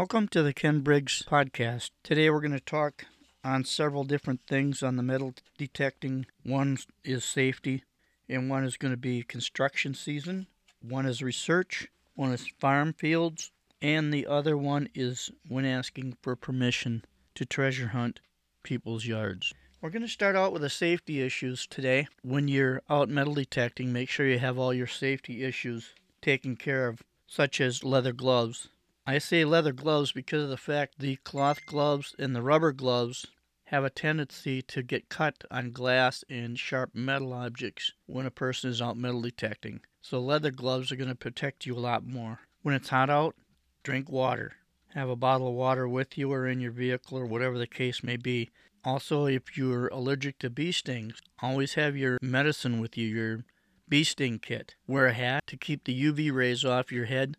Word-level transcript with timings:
Welcome 0.00 0.28
to 0.28 0.42
the 0.42 0.54
Ken 0.54 0.80
Briggs 0.80 1.22
podcast. 1.30 1.90
Today 2.02 2.30
we're 2.30 2.40
going 2.40 2.52
to 2.52 2.60
talk 2.60 3.04
on 3.44 3.66
several 3.66 4.02
different 4.04 4.40
things 4.48 4.82
on 4.82 4.96
the 4.96 5.02
metal 5.02 5.34
detecting. 5.58 6.24
One 6.42 6.78
is 7.04 7.22
safety, 7.22 7.84
and 8.26 8.48
one 8.48 8.64
is 8.64 8.78
going 8.78 8.94
to 8.94 8.96
be 8.96 9.22
construction 9.22 9.92
season, 9.92 10.46
one 10.80 11.04
is 11.04 11.22
research, 11.22 11.88
one 12.14 12.32
is 12.32 12.48
farm 12.58 12.94
fields, 12.94 13.50
and 13.82 14.10
the 14.10 14.26
other 14.26 14.56
one 14.56 14.88
is 14.94 15.30
when 15.46 15.66
asking 15.66 16.16
for 16.22 16.34
permission 16.34 17.04
to 17.34 17.44
treasure 17.44 17.88
hunt 17.88 18.20
people's 18.62 19.04
yards. 19.04 19.52
We're 19.82 19.90
going 19.90 20.00
to 20.00 20.08
start 20.08 20.34
out 20.34 20.54
with 20.54 20.62
the 20.62 20.70
safety 20.70 21.20
issues 21.20 21.66
today. 21.66 22.08
When 22.22 22.48
you're 22.48 22.80
out 22.88 23.10
metal 23.10 23.34
detecting, 23.34 23.92
make 23.92 24.08
sure 24.08 24.26
you 24.26 24.38
have 24.38 24.58
all 24.58 24.72
your 24.72 24.86
safety 24.86 25.44
issues 25.44 25.92
taken 26.22 26.56
care 26.56 26.88
of, 26.88 27.02
such 27.26 27.60
as 27.60 27.84
leather 27.84 28.14
gloves. 28.14 28.70
I 29.06 29.18
say 29.18 29.44
leather 29.44 29.72
gloves 29.72 30.12
because 30.12 30.44
of 30.44 30.50
the 30.50 30.56
fact 30.56 30.98
the 30.98 31.16
cloth 31.16 31.64
gloves 31.66 32.14
and 32.18 32.36
the 32.36 32.42
rubber 32.42 32.72
gloves 32.72 33.26
have 33.64 33.84
a 33.84 33.90
tendency 33.90 34.62
to 34.62 34.82
get 34.82 35.08
cut 35.08 35.44
on 35.50 35.70
glass 35.70 36.24
and 36.28 36.58
sharp 36.58 36.90
metal 36.94 37.32
objects 37.32 37.92
when 38.06 38.26
a 38.26 38.30
person 38.30 38.68
is 38.68 38.82
out 38.82 38.96
metal 38.96 39.22
detecting. 39.22 39.80
So 40.02 40.20
leather 40.20 40.50
gloves 40.50 40.90
are 40.90 40.96
going 40.96 41.08
to 41.08 41.14
protect 41.14 41.66
you 41.66 41.76
a 41.76 41.80
lot 41.80 42.04
more. 42.04 42.40
When 42.62 42.74
it's 42.74 42.88
hot 42.88 43.08
out, 43.08 43.36
drink 43.82 44.10
water. 44.10 44.52
Have 44.94 45.08
a 45.08 45.16
bottle 45.16 45.48
of 45.48 45.54
water 45.54 45.88
with 45.88 46.18
you 46.18 46.32
or 46.32 46.46
in 46.46 46.60
your 46.60 46.72
vehicle 46.72 47.16
or 47.16 47.26
whatever 47.26 47.58
the 47.58 47.66
case 47.66 48.02
may 48.02 48.16
be. 48.16 48.50
Also, 48.84 49.26
if 49.26 49.56
you're 49.56 49.88
allergic 49.88 50.38
to 50.40 50.50
bee 50.50 50.72
stings, 50.72 51.20
always 51.40 51.74
have 51.74 51.96
your 51.96 52.18
medicine 52.20 52.80
with 52.80 52.96
you, 52.96 53.06
your 53.06 53.44
bee 53.88 54.04
sting 54.04 54.38
kit. 54.40 54.74
Wear 54.86 55.06
a 55.06 55.12
hat 55.12 55.46
to 55.46 55.56
keep 55.56 55.84
the 55.84 56.04
UV 56.04 56.32
rays 56.32 56.64
off 56.64 56.92
your 56.92 57.06
head 57.06 57.36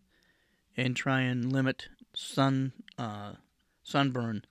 and 0.76 0.96
try 0.96 1.20
and 1.20 1.52
limit 1.52 1.88
sun 2.14 2.72
uh, 2.98 3.32
sunburn 3.82 4.44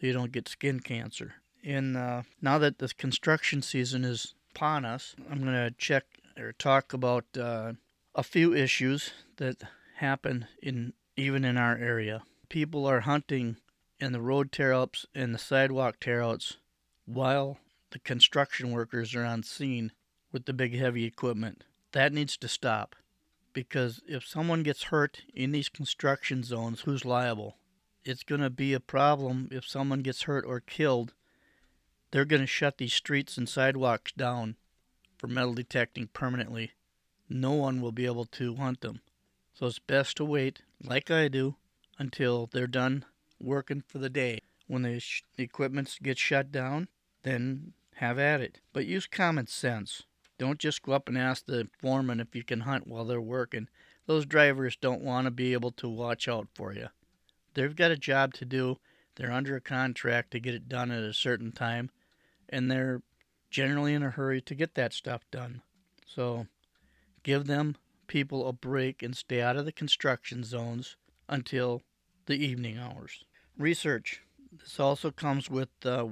so 0.00 0.06
you 0.06 0.12
don't 0.12 0.32
get 0.32 0.48
skin 0.48 0.80
cancer. 0.80 1.34
And 1.62 1.96
uh, 1.96 2.22
now 2.40 2.58
that 2.58 2.78
the 2.78 2.88
construction 2.88 3.62
season 3.62 4.04
is 4.04 4.34
upon 4.54 4.84
us, 4.84 5.14
I'm 5.30 5.42
going 5.42 5.52
to 5.52 5.74
check 5.76 6.04
or 6.38 6.52
talk 6.52 6.92
about 6.92 7.24
uh, 7.38 7.74
a 8.14 8.22
few 8.22 8.54
issues 8.54 9.10
that 9.36 9.62
happen 9.96 10.46
in 10.62 10.94
even 11.16 11.44
in 11.44 11.56
our 11.56 11.76
area. 11.76 12.22
People 12.48 12.86
are 12.86 13.00
hunting 13.00 13.56
and 14.00 14.14
the 14.14 14.20
road 14.20 14.50
tear 14.50 14.72
ups 14.72 15.04
and 15.14 15.34
the 15.34 15.38
sidewalk 15.38 15.96
tear 16.00 16.22
outs 16.22 16.56
while 17.04 17.58
the 17.90 17.98
construction 17.98 18.70
workers 18.70 19.14
are 19.14 19.24
on 19.24 19.42
scene 19.42 19.92
with 20.32 20.46
the 20.46 20.52
big 20.52 20.74
heavy 20.74 21.04
equipment. 21.04 21.64
That 21.92 22.12
needs 22.12 22.36
to 22.38 22.48
stop 22.48 22.96
because 23.52 24.00
if 24.06 24.26
someone 24.26 24.62
gets 24.62 24.84
hurt 24.84 25.22
in 25.34 25.52
these 25.52 25.68
construction 25.68 26.42
zones, 26.42 26.82
who's 26.82 27.04
liable? 27.04 27.56
It's 28.04 28.22
going 28.22 28.40
to 28.40 28.50
be 28.50 28.72
a 28.72 28.80
problem 28.80 29.48
if 29.50 29.66
someone 29.66 30.00
gets 30.00 30.22
hurt 30.22 30.44
or 30.46 30.60
killed. 30.60 31.12
They're 32.10 32.24
going 32.24 32.42
to 32.42 32.46
shut 32.46 32.78
these 32.78 32.94
streets 32.94 33.36
and 33.36 33.48
sidewalks 33.48 34.12
down 34.12 34.56
for 35.16 35.26
metal 35.26 35.54
detecting 35.54 36.08
permanently. 36.08 36.72
No 37.28 37.52
one 37.52 37.80
will 37.80 37.92
be 37.92 38.06
able 38.06 38.24
to 38.24 38.56
hunt 38.56 38.80
them. 38.80 39.00
So 39.52 39.66
it's 39.66 39.78
best 39.78 40.16
to 40.16 40.24
wait, 40.24 40.62
like 40.82 41.10
I 41.10 41.28
do, 41.28 41.56
until 41.98 42.48
they're 42.50 42.66
done 42.66 43.04
working 43.38 43.82
for 43.86 43.98
the 43.98 44.08
day. 44.10 44.40
When 44.66 44.82
the 44.82 45.00
sh- 45.00 45.22
equipment 45.36 45.98
gets 46.02 46.20
shut 46.20 46.50
down, 46.50 46.88
then 47.22 47.74
have 47.96 48.18
at 48.18 48.40
it. 48.40 48.60
But 48.72 48.86
use 48.86 49.06
common 49.06 49.46
sense. 49.46 50.04
Don't 50.40 50.58
just 50.58 50.80
go 50.80 50.92
up 50.92 51.06
and 51.06 51.18
ask 51.18 51.44
the 51.44 51.68
foreman 51.82 52.18
if 52.18 52.34
you 52.34 52.42
can 52.42 52.60
hunt 52.60 52.86
while 52.86 53.04
they're 53.04 53.20
working. 53.20 53.68
Those 54.06 54.24
drivers 54.24 54.74
don't 54.74 55.02
want 55.02 55.26
to 55.26 55.30
be 55.30 55.52
able 55.52 55.70
to 55.72 55.86
watch 55.86 56.28
out 56.28 56.48
for 56.54 56.72
you. 56.72 56.88
They've 57.52 57.76
got 57.76 57.90
a 57.90 57.96
job 57.96 58.32
to 58.34 58.46
do. 58.46 58.78
They're 59.16 59.30
under 59.30 59.54
a 59.54 59.60
contract 59.60 60.30
to 60.30 60.40
get 60.40 60.54
it 60.54 60.66
done 60.66 60.90
at 60.90 61.02
a 61.02 61.12
certain 61.12 61.52
time, 61.52 61.90
and 62.48 62.70
they're 62.70 63.02
generally 63.50 63.92
in 63.92 64.02
a 64.02 64.08
hurry 64.08 64.40
to 64.40 64.54
get 64.54 64.76
that 64.76 64.94
stuff 64.94 65.20
done. 65.30 65.60
So 66.06 66.46
give 67.22 67.46
them 67.46 67.76
people 68.06 68.48
a 68.48 68.54
break 68.54 69.02
and 69.02 69.14
stay 69.14 69.42
out 69.42 69.58
of 69.58 69.66
the 69.66 69.72
construction 69.72 70.42
zones 70.42 70.96
until 71.28 71.82
the 72.24 72.42
evening 72.42 72.78
hours. 72.78 73.24
Research. 73.58 74.22
This 74.50 74.80
also 74.80 75.10
comes 75.10 75.50
with 75.50 75.68
uh, 75.84 76.06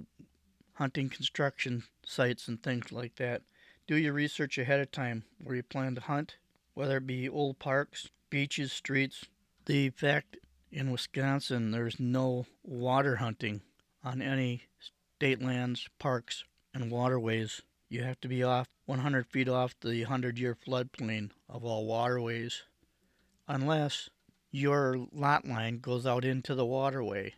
hunting 0.74 1.08
construction 1.08 1.84
sites 2.04 2.46
and 2.46 2.62
things 2.62 2.92
like 2.92 3.16
that. 3.16 3.40
Do 3.88 3.96
your 3.96 4.12
research 4.12 4.58
ahead 4.58 4.80
of 4.80 4.92
time 4.92 5.24
where 5.42 5.56
you 5.56 5.62
plan 5.62 5.94
to 5.94 6.02
hunt, 6.02 6.36
whether 6.74 6.98
it 6.98 7.06
be 7.06 7.26
old 7.26 7.58
parks, 7.58 8.10
beaches, 8.28 8.70
streets. 8.70 9.24
The 9.64 9.88
fact 9.88 10.36
in 10.70 10.90
Wisconsin 10.90 11.70
there's 11.70 11.98
no 11.98 12.44
water 12.62 13.16
hunting 13.16 13.62
on 14.04 14.20
any 14.20 14.64
state 15.16 15.40
lands, 15.40 15.88
parks, 15.98 16.44
and 16.74 16.90
waterways. 16.90 17.62
You 17.88 18.02
have 18.02 18.20
to 18.20 18.28
be 18.28 18.42
off 18.42 18.68
100 18.84 19.26
feet 19.26 19.48
off 19.48 19.74
the 19.80 20.00
100 20.02 20.38
year 20.38 20.54
floodplain 20.54 21.30
of 21.48 21.64
all 21.64 21.86
waterways, 21.86 22.64
unless 23.46 24.10
your 24.50 24.98
lot 25.12 25.46
line 25.46 25.78
goes 25.78 26.04
out 26.04 26.26
into 26.26 26.54
the 26.54 26.66
waterway 26.66 27.32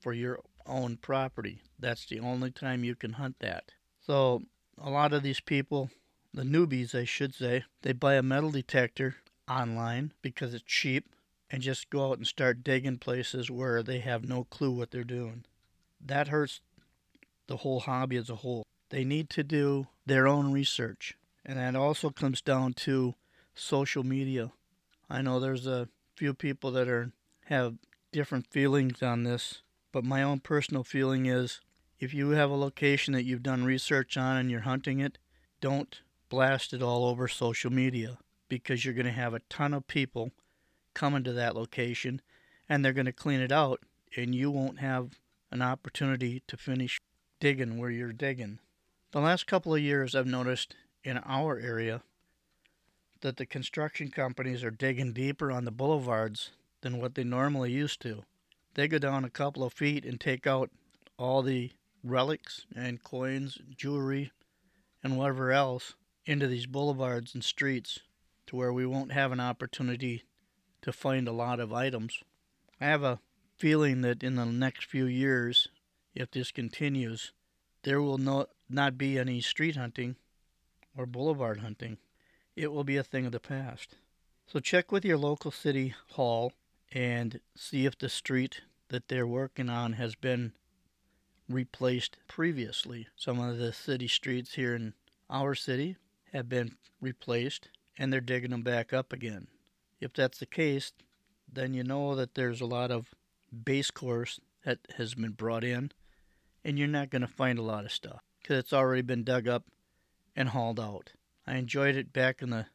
for 0.00 0.14
your 0.14 0.40
own 0.64 0.96
property. 0.96 1.60
That's 1.78 2.06
the 2.06 2.20
only 2.20 2.50
time 2.50 2.82
you 2.82 2.94
can 2.94 3.12
hunt 3.12 3.36
that. 3.40 3.72
So, 4.00 4.42
a 4.82 4.90
lot 4.90 5.12
of 5.12 5.22
these 5.22 5.40
people, 5.40 5.90
the 6.34 6.42
newbies, 6.42 6.94
I 6.94 7.04
should 7.04 7.34
say, 7.34 7.64
they 7.82 7.92
buy 7.92 8.14
a 8.14 8.22
metal 8.22 8.50
detector 8.50 9.16
online 9.48 10.12
because 10.22 10.54
it's 10.54 10.64
cheap 10.64 11.14
and 11.50 11.62
just 11.62 11.90
go 11.90 12.10
out 12.10 12.18
and 12.18 12.26
start 12.26 12.64
digging 12.64 12.98
places 12.98 13.50
where 13.50 13.82
they 13.82 14.00
have 14.00 14.28
no 14.28 14.44
clue 14.44 14.72
what 14.72 14.90
they're 14.90 15.04
doing. 15.04 15.44
That 16.04 16.28
hurts 16.28 16.60
the 17.46 17.58
whole 17.58 17.80
hobby 17.80 18.16
as 18.16 18.28
a 18.28 18.36
whole. 18.36 18.64
They 18.90 19.04
need 19.04 19.30
to 19.30 19.44
do 19.44 19.86
their 20.04 20.26
own 20.26 20.52
research. 20.52 21.16
And 21.44 21.58
that 21.58 21.76
also 21.76 22.10
comes 22.10 22.40
down 22.40 22.74
to 22.74 23.14
social 23.54 24.02
media. 24.02 24.50
I 25.08 25.22
know 25.22 25.38
there's 25.38 25.66
a 25.66 25.88
few 26.16 26.34
people 26.34 26.72
that 26.72 26.88
are 26.88 27.12
have 27.46 27.74
different 28.12 28.46
feelings 28.46 29.02
on 29.02 29.24
this, 29.24 29.62
but 29.92 30.04
my 30.04 30.22
own 30.22 30.40
personal 30.40 30.84
feeling 30.84 31.26
is 31.26 31.60
if 32.02 32.12
you 32.12 32.30
have 32.30 32.50
a 32.50 32.56
location 32.56 33.14
that 33.14 33.22
you've 33.22 33.44
done 33.44 33.62
research 33.62 34.16
on 34.16 34.36
and 34.36 34.50
you're 34.50 34.62
hunting 34.62 34.98
it, 34.98 35.18
don't 35.60 36.00
blast 36.28 36.72
it 36.72 36.82
all 36.82 37.04
over 37.04 37.28
social 37.28 37.70
media 37.70 38.18
because 38.48 38.84
you're 38.84 38.92
going 38.92 39.06
to 39.06 39.12
have 39.12 39.34
a 39.34 39.42
ton 39.48 39.72
of 39.72 39.86
people 39.86 40.32
coming 40.94 41.22
to 41.22 41.32
that 41.32 41.54
location 41.54 42.20
and 42.68 42.84
they're 42.84 42.92
going 42.92 43.06
to 43.06 43.12
clean 43.12 43.38
it 43.38 43.52
out 43.52 43.78
and 44.16 44.34
you 44.34 44.50
won't 44.50 44.80
have 44.80 45.20
an 45.52 45.62
opportunity 45.62 46.42
to 46.48 46.56
finish 46.56 47.00
digging 47.38 47.78
where 47.78 47.90
you're 47.90 48.12
digging. 48.12 48.58
The 49.12 49.20
last 49.20 49.46
couple 49.46 49.72
of 49.72 49.80
years 49.80 50.16
I've 50.16 50.26
noticed 50.26 50.74
in 51.04 51.18
our 51.18 51.56
area 51.56 52.02
that 53.20 53.36
the 53.36 53.46
construction 53.46 54.10
companies 54.10 54.64
are 54.64 54.72
digging 54.72 55.12
deeper 55.12 55.52
on 55.52 55.64
the 55.64 55.70
boulevards 55.70 56.50
than 56.80 57.00
what 57.00 57.14
they 57.14 57.22
normally 57.22 57.70
used 57.70 58.00
to. 58.00 58.24
They 58.74 58.88
go 58.88 58.98
down 58.98 59.24
a 59.24 59.30
couple 59.30 59.62
of 59.62 59.72
feet 59.72 60.04
and 60.04 60.20
take 60.20 60.48
out 60.48 60.68
all 61.16 61.42
the 61.42 61.70
relics 62.02 62.66
and 62.74 63.02
coins, 63.02 63.58
jewelry, 63.76 64.32
and 65.02 65.16
whatever 65.16 65.52
else 65.52 65.94
into 66.24 66.46
these 66.46 66.66
boulevards 66.66 67.34
and 67.34 67.42
streets 67.42 68.00
to 68.46 68.56
where 68.56 68.72
we 68.72 68.86
won't 68.86 69.12
have 69.12 69.32
an 69.32 69.40
opportunity 69.40 70.24
to 70.80 70.92
find 70.92 71.26
a 71.26 71.32
lot 71.32 71.60
of 71.60 71.72
items. 71.72 72.22
I 72.80 72.86
have 72.86 73.02
a 73.02 73.20
feeling 73.56 74.00
that 74.02 74.22
in 74.22 74.36
the 74.36 74.46
next 74.46 74.84
few 74.84 75.06
years, 75.06 75.68
if 76.14 76.30
this 76.30 76.50
continues, 76.50 77.32
there 77.82 78.02
will 78.02 78.18
not, 78.18 78.50
not 78.68 78.98
be 78.98 79.18
any 79.18 79.40
street 79.40 79.76
hunting 79.76 80.16
or 80.96 81.06
boulevard 81.06 81.60
hunting 81.60 81.98
it 82.56 82.72
will 82.72 82.84
be 82.84 82.96
a 82.96 83.04
thing 83.04 83.26
of 83.26 83.32
the 83.32 83.40
past. 83.40 83.96
So 84.46 84.60
check 84.60 84.92
with 84.92 85.04
your 85.04 85.16
local 85.16 85.50
city 85.50 85.94
hall 86.12 86.52
and 86.92 87.40
see 87.56 87.86
if 87.86 87.98
the 87.98 88.08
street 88.08 88.62
that 88.88 89.08
they're 89.08 89.26
working 89.26 89.70
on 89.70 89.94
has 89.94 90.14
been 90.14 90.52
replaced 91.48 92.16
previously. 92.28 93.08
Some 93.16 93.38
of 93.40 93.58
the 93.58 93.72
city 93.72 94.08
streets 94.08 94.54
here 94.54 94.74
in 94.74 94.94
our 95.28 95.54
city 95.54 95.96
have 96.32 96.48
been 96.48 96.76
replaced 97.00 97.68
and 97.98 98.12
they're 98.12 98.20
digging 98.20 98.50
them 98.50 98.62
back 98.62 98.92
up 98.92 99.12
again. 99.12 99.48
If 100.00 100.12
that's 100.12 100.38
the 100.38 100.46
case, 100.46 100.92
then 101.50 101.74
you 101.74 101.84
know 101.84 102.14
that 102.14 102.34
there's 102.34 102.60
a 102.60 102.66
lot 102.66 102.90
of 102.90 103.14
base 103.64 103.90
course 103.90 104.40
that 104.64 104.78
has 104.96 105.14
been 105.14 105.32
brought 105.32 105.64
in 105.64 105.92
and 106.64 106.78
you're 106.78 106.88
not 106.88 107.10
going 107.10 107.22
to 107.22 107.28
find 107.28 107.58
a 107.58 107.62
lot 107.62 107.84
of 107.84 107.92
stuff 107.92 108.20
because 108.40 108.58
it's 108.58 108.72
already 108.72 109.02
been 109.02 109.24
dug 109.24 109.46
up 109.48 109.64
and 110.34 110.50
hauled 110.50 110.80
out. 110.80 111.12
I 111.46 111.56
enjoyed 111.56 111.96
it 111.96 112.12
back 112.12 112.40
in 112.40 112.50
the 112.50 112.66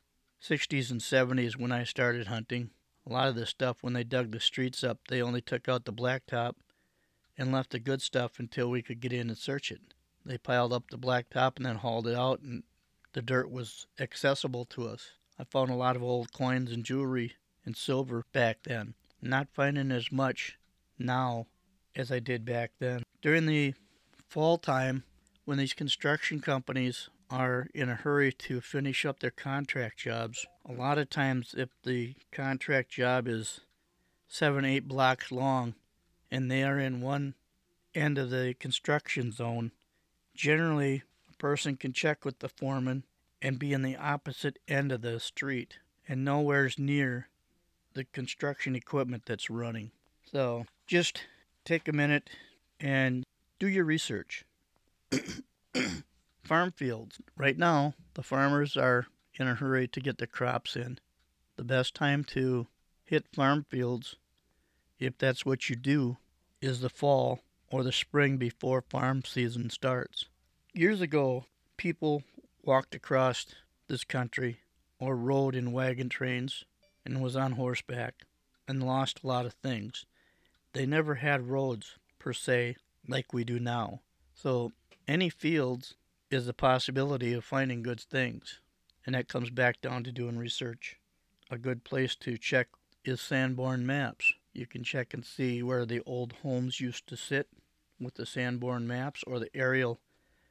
60s 0.41 0.91
and 0.91 1.01
70s 1.01 1.57
when 1.57 1.71
I 1.71 1.83
started 1.83 2.27
hunting. 2.27 2.71
A 3.05 3.13
lot 3.13 3.29
of 3.29 3.35
the 3.35 3.45
stuff, 3.45 3.77
when 3.81 3.93
they 3.93 4.03
dug 4.03 4.31
the 4.31 4.39
streets 4.39 4.83
up, 4.83 4.99
they 5.07 5.21
only 5.21 5.41
took 5.41 5.69
out 5.69 5.85
the 5.85 5.93
blacktop 5.93 6.55
and 7.37 7.51
left 7.51 7.71
the 7.71 7.79
good 7.79 8.01
stuff 8.01 8.39
until 8.39 8.69
we 8.69 8.81
could 8.81 8.99
get 8.99 9.13
in 9.13 9.29
and 9.29 9.37
search 9.37 9.71
it. 9.71 9.81
They 10.25 10.37
piled 10.37 10.73
up 10.73 10.89
the 10.89 10.97
blacktop 10.97 11.57
and 11.57 11.65
then 11.65 11.77
hauled 11.77 12.07
it 12.07 12.15
out, 12.15 12.41
and 12.41 12.63
the 13.13 13.21
dirt 13.21 13.49
was 13.49 13.87
accessible 13.99 14.65
to 14.65 14.87
us. 14.87 15.11
I 15.39 15.43
found 15.43 15.69
a 15.69 15.75
lot 15.75 15.95
of 15.95 16.03
old 16.03 16.33
coins 16.33 16.71
and 16.71 16.83
jewelry 16.83 17.35
and 17.65 17.77
silver 17.77 18.25
back 18.33 18.63
then. 18.63 18.95
Not 19.21 19.47
finding 19.53 19.91
as 19.91 20.11
much 20.11 20.57
now 20.99 21.47
as 21.95 22.11
I 22.11 22.19
did 22.19 22.43
back 22.45 22.71
then. 22.79 23.03
During 23.21 23.45
the 23.45 23.73
fall 24.27 24.57
time, 24.57 25.03
when 25.45 25.57
these 25.57 25.73
construction 25.73 26.41
companies 26.41 27.09
are 27.29 27.67
in 27.73 27.89
a 27.89 27.95
hurry 27.95 28.31
to 28.31 28.61
finish 28.61 29.05
up 29.05 29.19
their 29.19 29.31
contract 29.31 29.97
jobs, 29.99 30.45
a 30.65 30.73
lot 30.73 30.97
of 30.97 31.09
times 31.09 31.55
if 31.57 31.69
the 31.83 32.15
contract 32.31 32.89
job 32.91 33.27
is 33.27 33.61
seven, 34.27 34.65
eight 34.65 34.87
blocks 34.87 35.31
long 35.31 35.75
and 36.31 36.49
they 36.51 36.63
are 36.63 36.79
in 36.79 37.01
one 37.01 37.35
end 37.95 38.17
of 38.17 38.29
the 38.29 38.55
construction 38.59 39.31
zone, 39.31 39.71
generally 40.35 41.03
a 41.29 41.37
person 41.37 41.75
can 41.75 41.93
check 41.93 42.25
with 42.25 42.39
the 42.39 42.49
foreman 42.49 43.03
and 43.41 43.59
be 43.59 43.73
in 43.73 43.81
the 43.81 43.95
opposite 43.95 44.59
end 44.67 44.91
of 44.91 45.01
the 45.01 45.19
street 45.19 45.77
and 46.07 46.23
nowhere's 46.23 46.79
near 46.79 47.27
the 47.93 48.05
construction 48.05 48.75
equipment 48.75 49.23
that's 49.25 49.49
running. 49.49 49.91
So 50.31 50.65
just 50.85 51.23
take 51.65 51.87
a 51.87 51.93
minute 51.93 52.29
and 52.79 53.23
do 53.59 53.67
your 53.67 53.85
research. 53.85 54.45
Farm 56.43 56.71
fields. 56.71 57.19
Right 57.35 57.57
now, 57.57 57.93
the 58.13 58.23
farmers 58.23 58.77
are 58.77 59.07
in 59.35 59.47
a 59.47 59.55
hurry 59.55 59.87
to 59.89 59.99
get 59.99 60.17
their 60.17 60.27
crops 60.27 60.75
in. 60.75 60.99
The 61.57 61.63
best 61.63 61.93
time 61.93 62.23
to 62.25 62.67
hit 63.03 63.25
farm 63.33 63.65
fields, 63.69 64.15
if 64.99 65.17
that's 65.17 65.45
what 65.45 65.69
you 65.69 65.75
do, 65.75 66.17
is 66.61 66.81
the 66.81 66.89
fall 66.89 67.39
or 67.69 67.83
the 67.83 67.91
spring 67.91 68.37
before 68.37 68.81
farm 68.81 69.23
season 69.25 69.69
starts. 69.69 70.25
Years 70.73 71.01
ago, 71.01 71.45
people 71.77 72.23
walked 72.63 72.95
across 72.95 73.45
this 73.87 74.03
country 74.03 74.59
or 74.99 75.15
rode 75.15 75.55
in 75.55 75.71
wagon 75.71 76.09
trains 76.09 76.63
and 77.05 77.21
was 77.21 77.35
on 77.35 77.53
horseback 77.53 78.25
and 78.67 78.83
lost 78.83 79.21
a 79.23 79.27
lot 79.27 79.45
of 79.45 79.53
things. 79.53 80.05
They 80.73 80.85
never 80.85 81.15
had 81.15 81.49
roads 81.49 81.95
per 82.19 82.33
se 82.33 82.75
like 83.07 83.33
we 83.33 83.43
do 83.43 83.59
now. 83.59 84.01
So 84.33 84.73
any 85.07 85.29
fields 85.29 85.95
is 86.29 86.47
a 86.47 86.53
possibility 86.53 87.33
of 87.33 87.45
finding 87.45 87.81
good 87.81 88.01
things. 88.01 88.59
And 89.05 89.15
that 89.15 89.29
comes 89.29 89.49
back 89.49 89.79
down 89.79 90.03
to 90.03 90.11
doing 90.11 90.37
research. 90.37 90.97
A 91.49 91.57
good 91.57 91.85
place 91.85 92.15
to 92.17 92.37
check 92.37 92.67
is 93.05 93.21
Sanborn 93.21 93.85
maps. 93.85 94.33
You 94.57 94.65
can 94.65 94.83
check 94.83 95.13
and 95.13 95.23
see 95.23 95.61
where 95.61 95.85
the 95.85 96.01
old 96.07 96.33
homes 96.41 96.81
used 96.81 97.05
to 97.07 97.15
sit 97.15 97.47
with 97.99 98.15
the 98.15 98.25
Sanborn 98.25 98.87
maps 98.87 99.23
or 99.27 99.37
the 99.37 99.55
aerial 99.55 99.99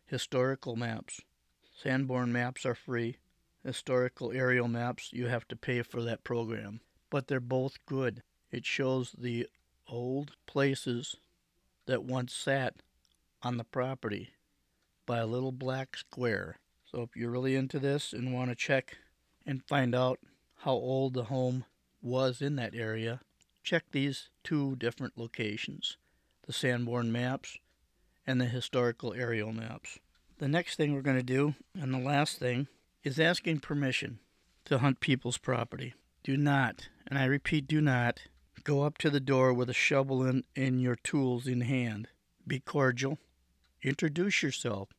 historical 0.04 0.76
maps. 0.76 1.20
Sanborn 1.82 2.32
maps 2.32 2.64
are 2.64 2.76
free. 2.76 3.16
Historical 3.64 4.30
aerial 4.30 4.68
maps, 4.68 5.12
you 5.12 5.26
have 5.26 5.48
to 5.48 5.56
pay 5.56 5.82
for 5.82 6.02
that 6.02 6.22
program. 6.22 6.80
But 7.10 7.26
they're 7.26 7.40
both 7.40 7.84
good. 7.84 8.22
It 8.52 8.64
shows 8.64 9.12
the 9.18 9.48
old 9.88 10.36
places 10.46 11.16
that 11.86 12.04
once 12.04 12.32
sat 12.32 12.74
on 13.42 13.56
the 13.56 13.64
property 13.64 14.30
by 15.04 15.18
a 15.18 15.26
little 15.26 15.50
black 15.50 15.96
square. 15.96 16.58
So 16.84 17.02
if 17.02 17.16
you're 17.16 17.32
really 17.32 17.56
into 17.56 17.80
this 17.80 18.12
and 18.12 18.32
want 18.32 18.50
to 18.50 18.54
check 18.54 18.98
and 19.44 19.64
find 19.64 19.96
out 19.96 20.20
how 20.58 20.74
old 20.74 21.14
the 21.14 21.24
home 21.24 21.64
was 22.00 22.40
in 22.40 22.54
that 22.54 22.72
area, 22.72 23.20
check 23.66 23.82
these 23.90 24.28
two 24.44 24.76
different 24.76 25.18
locations 25.18 25.96
the 26.46 26.52
Sanborn 26.52 27.10
maps 27.10 27.58
and 28.24 28.40
the 28.40 28.44
historical 28.44 29.12
aerial 29.12 29.52
maps. 29.52 29.98
The 30.38 30.46
next 30.46 30.76
thing 30.76 30.94
we're 30.94 31.00
going 31.00 31.16
to 31.16 31.24
do, 31.24 31.56
and 31.74 31.92
the 31.92 31.98
last 31.98 32.38
thing, 32.38 32.68
is 33.02 33.18
asking 33.18 33.58
permission 33.58 34.20
to 34.66 34.78
hunt 34.78 35.00
people's 35.00 35.38
property. 35.38 35.94
Do 36.22 36.36
not, 36.36 36.88
and 37.08 37.18
I 37.18 37.24
repeat, 37.24 37.66
do 37.66 37.80
not, 37.80 38.20
go 38.62 38.84
up 38.84 38.96
to 38.98 39.10
the 39.10 39.18
door 39.18 39.52
with 39.52 39.68
a 39.68 39.74
shovel 39.74 40.22
and, 40.22 40.44
and 40.54 40.80
your 40.80 40.94
tools 40.94 41.48
in 41.48 41.62
hand. 41.62 42.06
Be 42.46 42.60
cordial. 42.60 43.18
Introduce 43.82 44.44
yourself. 44.44 44.90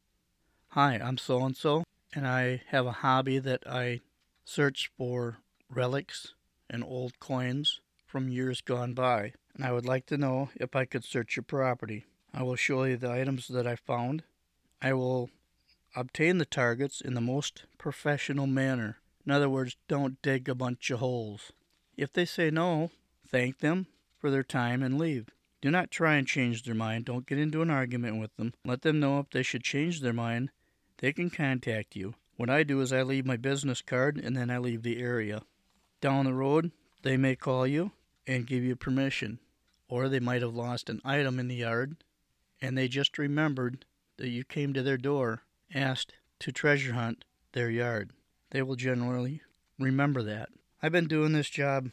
Hi, 0.71 0.95
I'm 0.95 1.17
so 1.17 1.45
and 1.45 1.55
so, 1.55 1.85
and 2.13 2.27
I 2.27 2.63
have 2.67 2.85
a 2.85 2.91
hobby 2.91 3.39
that 3.39 3.63
I 3.65 4.01
search 4.43 4.91
for 4.97 5.37
relics 5.69 6.33
and 6.69 6.83
old 6.83 7.21
coins 7.21 7.79
from 8.17 8.29
years 8.29 8.61
gone 8.61 8.95
by, 8.95 9.31
and 9.53 9.63
I 9.63 9.71
would 9.71 9.85
like 9.85 10.07
to 10.07 10.17
know 10.17 10.49
if 10.55 10.75
I 10.75 10.85
could 10.85 11.03
search 11.03 11.35
your 11.35 11.43
property. 11.43 12.03
I 12.33 12.41
will 12.41 12.55
show 12.55 12.83
you 12.83 12.97
the 12.97 13.11
items 13.11 13.47
that 13.49 13.67
I 13.67 13.75
found. 13.75 14.23
I 14.81 14.93
will 14.93 15.29
obtain 15.95 16.39
the 16.39 16.45
targets 16.45 16.99
in 16.99 17.13
the 17.13 17.21
most 17.21 17.65
professional 17.77 18.47
manner. 18.47 18.97
In 19.23 19.31
other 19.31 19.47
words, 19.47 19.77
don't 19.87 20.19
dig 20.23 20.49
a 20.49 20.55
bunch 20.55 20.89
of 20.89 20.97
holes. 20.97 21.51
If 21.95 22.11
they 22.11 22.25
say 22.25 22.49
no, 22.49 22.89
thank 23.27 23.59
them 23.59 23.85
for 24.17 24.31
their 24.31 24.41
time 24.41 24.81
and 24.81 24.97
leave. 24.97 25.29
Do 25.61 25.69
not 25.69 25.91
try 25.91 26.15
and 26.15 26.25
change 26.25 26.63
their 26.63 26.73
mind. 26.73 27.05
Don't 27.05 27.27
get 27.27 27.37
into 27.37 27.61
an 27.61 27.69
argument 27.69 28.19
with 28.19 28.35
them. 28.35 28.55
Let 28.65 28.81
them 28.81 28.99
know 28.99 29.19
if 29.19 29.29
they 29.29 29.43
should 29.43 29.63
change 29.63 30.01
their 30.01 30.11
mind, 30.11 30.49
they 30.97 31.13
can 31.13 31.29
contact 31.29 31.95
you. 31.95 32.15
What 32.35 32.49
I 32.49 32.63
do 32.63 32.81
is 32.81 32.91
I 32.91 33.03
leave 33.03 33.27
my 33.27 33.37
business 33.37 33.83
card 33.83 34.17
and 34.17 34.35
then 34.35 34.49
I 34.49 34.57
leave 34.57 34.81
the 34.81 34.99
area. 34.99 35.43
Down 36.01 36.25
the 36.25 36.33
road, 36.33 36.71
they 37.03 37.15
may 37.15 37.35
call 37.35 37.67
you 37.67 37.91
and 38.27 38.45
give 38.45 38.63
you 38.63 38.75
permission. 38.75 39.39
Or 39.89 40.09
they 40.09 40.19
might 40.19 40.41
have 40.41 40.53
lost 40.53 40.89
an 40.89 41.01
item 41.05 41.39
in 41.39 41.47
the 41.47 41.55
yard 41.55 41.95
and 42.61 42.77
they 42.77 42.87
just 42.87 43.17
remembered 43.17 43.85
that 44.17 44.29
you 44.29 44.43
came 44.43 44.73
to 44.73 44.83
their 44.83 44.97
door, 44.97 45.43
asked 45.73 46.13
to 46.39 46.51
treasure 46.51 46.93
hunt 46.93 47.23
their 47.53 47.69
yard. 47.69 48.11
They 48.51 48.61
will 48.61 48.75
generally 48.75 49.41
remember 49.79 50.23
that. 50.23 50.49
I've 50.81 50.91
been 50.91 51.07
doing 51.07 51.33
this 51.33 51.49
job, 51.49 51.91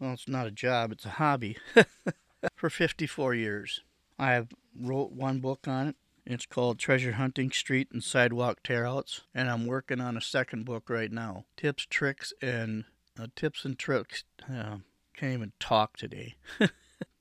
well, 0.00 0.12
it's 0.12 0.28
not 0.28 0.46
a 0.46 0.52
job, 0.52 0.92
it's 0.92 1.04
a 1.04 1.10
hobby, 1.10 1.56
for 2.56 2.70
54 2.70 3.34
years. 3.34 3.80
I 4.18 4.32
have 4.32 4.48
wrote 4.78 5.12
one 5.12 5.40
book 5.40 5.66
on 5.66 5.88
it. 5.88 5.96
It's 6.24 6.46
called 6.46 6.78
Treasure 6.78 7.12
Hunting 7.12 7.50
Street 7.50 7.88
and 7.92 8.02
Sidewalk 8.02 8.62
Tearouts, 8.62 9.22
and 9.34 9.50
I'm 9.50 9.66
working 9.66 10.00
on 10.00 10.16
a 10.16 10.20
second 10.20 10.64
book 10.64 10.88
right 10.88 11.10
now. 11.10 11.44
Tips, 11.56 11.84
tricks, 11.90 12.32
and 12.40 12.84
uh, 13.20 13.26
tips 13.34 13.64
and 13.64 13.76
tricks. 13.76 14.22
Uh, 14.48 14.78
can't 15.16 15.34
even 15.34 15.52
talk 15.60 15.96
today. 15.96 16.34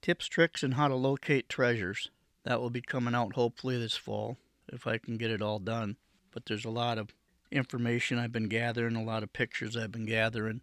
Tips, 0.01 0.27
tricks, 0.27 0.63
and 0.63 0.75
how 0.75 0.87
to 0.87 0.95
locate 0.95 1.49
treasures. 1.49 2.09
That 2.43 2.59
will 2.59 2.69
be 2.69 2.81
coming 2.81 3.13
out 3.13 3.35
hopefully 3.35 3.77
this 3.77 3.95
fall 3.95 4.37
if 4.71 4.87
I 4.87 4.97
can 4.97 5.17
get 5.17 5.31
it 5.31 5.41
all 5.41 5.59
done. 5.59 5.97
But 6.31 6.45
there's 6.45 6.65
a 6.65 6.69
lot 6.69 6.97
of 6.97 7.09
information 7.51 8.17
I've 8.17 8.31
been 8.31 8.47
gathering, 8.47 8.95
a 8.95 9.03
lot 9.03 9.23
of 9.23 9.33
pictures 9.33 9.75
I've 9.75 9.91
been 9.91 10.05
gathering. 10.05 10.61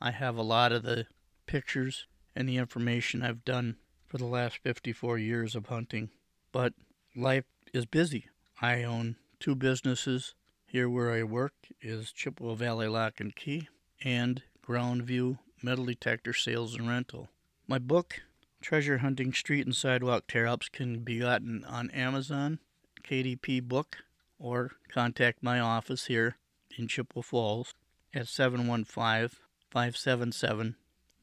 I 0.00 0.10
have 0.10 0.36
a 0.36 0.42
lot 0.42 0.72
of 0.72 0.82
the 0.82 1.06
pictures 1.46 2.06
and 2.34 2.48
the 2.48 2.56
information 2.56 3.22
I've 3.22 3.44
done 3.44 3.76
for 4.08 4.18
the 4.18 4.26
last 4.26 4.58
54 4.58 5.18
years 5.18 5.54
of 5.54 5.66
hunting. 5.66 6.10
But 6.50 6.72
life 7.14 7.44
is 7.72 7.86
busy. 7.86 8.26
I 8.60 8.82
own 8.82 9.16
two 9.38 9.54
businesses. 9.54 10.34
Here 10.66 10.88
where 10.88 11.12
I 11.12 11.22
work 11.22 11.52
is 11.82 12.12
Chippewa 12.12 12.54
Valley 12.54 12.88
Lock 12.88 13.20
and 13.20 13.36
Key 13.36 13.68
and 14.02 14.42
Ground 14.62 15.02
View 15.02 15.38
metal 15.62 15.84
detector 15.84 16.32
sales 16.32 16.74
and 16.74 16.88
rental. 16.88 17.28
My 17.66 17.78
book, 17.78 18.22
Treasure 18.60 18.98
Hunting 18.98 19.32
Street 19.32 19.66
and 19.66 19.74
Sidewalk 19.74 20.26
Tear-Ups, 20.26 20.68
can 20.68 21.00
be 21.00 21.18
gotten 21.18 21.64
on 21.64 21.90
Amazon, 21.90 22.58
KDP 23.02 23.62
Book, 23.62 23.98
or 24.38 24.72
contact 24.88 25.42
my 25.42 25.60
office 25.60 26.06
here 26.06 26.36
in 26.76 26.88
Chippewa 26.88 27.22
Falls 27.22 27.74
at 28.14 28.28
715 28.28 29.30
577 29.70 30.76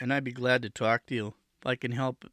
and 0.00 0.12
I'd 0.12 0.24
be 0.24 0.32
glad 0.32 0.62
to 0.62 0.70
talk 0.70 1.04
to 1.06 1.14
you. 1.14 1.34
If 1.60 1.66
I 1.66 1.76
can 1.76 1.92
help 1.92 2.24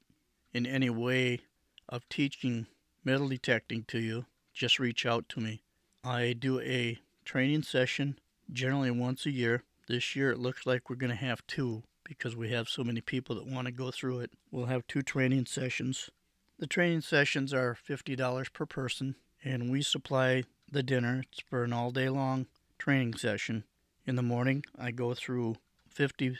in 0.53 0.65
any 0.65 0.89
way 0.89 1.41
of 1.89 2.07
teaching 2.07 2.67
metal 3.03 3.27
detecting 3.27 3.83
to 3.89 3.99
you, 3.99 4.25
just 4.53 4.79
reach 4.79 5.05
out 5.05 5.27
to 5.29 5.41
me. 5.41 5.61
I 6.03 6.33
do 6.33 6.61
a 6.61 6.99
training 7.25 7.63
session 7.63 8.17
generally 8.51 8.89
once 8.89 9.25
a 9.25 9.31
year. 9.31 9.63
This 9.87 10.15
year 10.15 10.31
it 10.31 10.39
looks 10.39 10.65
like 10.65 10.89
we're 10.89 10.95
going 10.95 11.09
to 11.09 11.15
have 11.15 11.45
two 11.45 11.83
because 12.05 12.35
we 12.35 12.49
have 12.51 12.69
so 12.69 12.83
many 12.83 13.01
people 13.01 13.35
that 13.35 13.45
want 13.45 13.65
to 13.65 13.73
go 13.73 13.91
through 13.91 14.21
it. 14.21 14.31
We'll 14.49 14.65
have 14.67 14.87
two 14.87 15.01
training 15.01 15.45
sessions. 15.45 16.09
The 16.57 16.67
training 16.67 17.01
sessions 17.01 17.53
are 17.53 17.77
$50 17.87 18.53
per 18.53 18.65
person, 18.65 19.15
and 19.43 19.69
we 19.69 19.81
supply 19.81 20.43
the 20.71 20.81
dinner. 20.81 21.23
It's 21.29 21.41
for 21.41 21.65
an 21.65 21.73
all 21.73 21.91
day 21.91 22.09
long 22.09 22.47
training 22.77 23.15
session. 23.15 23.65
In 24.05 24.15
the 24.15 24.23
morning, 24.23 24.63
I 24.79 24.91
go 24.91 25.13
through 25.13 25.57
50 25.89 26.37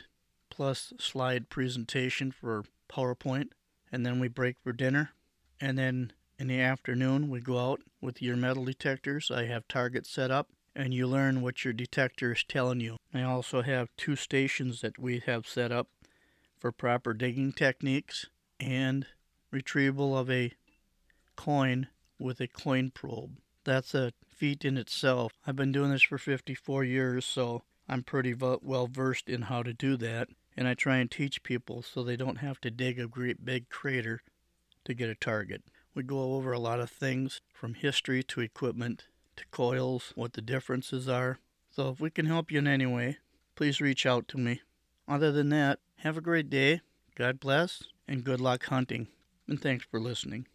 plus 0.58 0.92
slide 0.98 1.48
presentation 1.48 2.32
for 2.32 2.64
PowerPoint, 2.90 3.50
and 3.92 4.04
then 4.04 4.18
we 4.18 4.26
break 4.26 4.56
for 4.60 4.72
dinner. 4.72 5.12
And 5.60 5.78
then 5.78 6.12
in 6.36 6.48
the 6.48 6.60
afternoon, 6.60 7.30
we 7.30 7.38
go 7.40 7.70
out 7.70 7.80
with 8.00 8.20
your 8.20 8.36
metal 8.36 8.64
detectors. 8.64 9.30
I 9.30 9.44
have 9.44 9.68
targets 9.68 10.10
set 10.10 10.32
up, 10.32 10.48
and 10.74 10.92
you 10.92 11.06
learn 11.06 11.42
what 11.42 11.64
your 11.64 11.72
detector 11.72 12.32
is 12.32 12.42
telling 12.42 12.80
you. 12.80 12.96
I 13.14 13.22
also 13.22 13.62
have 13.62 13.94
two 13.96 14.16
stations 14.16 14.80
that 14.80 14.98
we 14.98 15.22
have 15.26 15.46
set 15.46 15.70
up 15.70 15.90
for 16.58 16.72
proper 16.72 17.14
digging 17.14 17.52
techniques 17.52 18.26
and 18.58 19.06
retrieval 19.52 20.18
of 20.18 20.28
a 20.28 20.54
coin 21.36 21.86
with 22.18 22.40
a 22.40 22.48
coin 22.48 22.90
probe. 22.90 23.38
That's 23.62 23.94
a 23.94 24.12
feat 24.26 24.64
in 24.64 24.76
itself. 24.76 25.34
I've 25.46 25.54
been 25.54 25.70
doing 25.70 25.92
this 25.92 26.02
for 26.02 26.18
54 26.18 26.82
years, 26.82 27.24
so 27.24 27.62
I'm 27.88 28.02
pretty 28.02 28.34
well 28.34 28.88
versed 28.90 29.28
in 29.28 29.42
how 29.42 29.62
to 29.62 29.72
do 29.72 29.96
that. 29.98 30.28
And 30.58 30.66
I 30.66 30.74
try 30.74 30.96
and 30.96 31.08
teach 31.08 31.44
people 31.44 31.82
so 31.82 32.02
they 32.02 32.16
don't 32.16 32.38
have 32.38 32.60
to 32.62 32.70
dig 32.72 32.98
a 32.98 33.06
great 33.06 33.44
big 33.44 33.68
crater 33.68 34.22
to 34.84 34.92
get 34.92 35.08
a 35.08 35.14
target. 35.14 35.62
We 35.94 36.02
go 36.02 36.34
over 36.34 36.50
a 36.50 36.58
lot 36.58 36.80
of 36.80 36.90
things 36.90 37.40
from 37.54 37.74
history 37.74 38.24
to 38.24 38.40
equipment 38.40 39.04
to 39.36 39.44
coils, 39.52 40.12
what 40.16 40.32
the 40.32 40.42
differences 40.42 41.08
are. 41.08 41.38
So 41.70 41.90
if 41.90 42.00
we 42.00 42.10
can 42.10 42.26
help 42.26 42.50
you 42.50 42.58
in 42.58 42.66
any 42.66 42.86
way, 42.86 43.18
please 43.54 43.80
reach 43.80 44.04
out 44.04 44.26
to 44.28 44.36
me. 44.36 44.60
Other 45.06 45.30
than 45.30 45.50
that, 45.50 45.78
have 45.98 46.16
a 46.16 46.20
great 46.20 46.50
day, 46.50 46.80
God 47.14 47.38
bless, 47.38 47.84
and 48.08 48.24
good 48.24 48.40
luck 48.40 48.66
hunting. 48.66 49.06
And 49.46 49.62
thanks 49.62 49.86
for 49.88 50.00
listening. 50.00 50.46